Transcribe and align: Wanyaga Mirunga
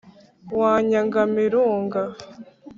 Wanyaga 0.59 1.21
Mirunga 1.33 2.01